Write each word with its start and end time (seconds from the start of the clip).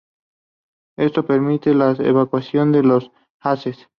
Esto 0.97 1.27
permite 1.27 1.75
la 1.75 1.91
evacuación 1.91 2.71
de 2.71 2.81
las 2.81 3.11
heces. 3.43 3.87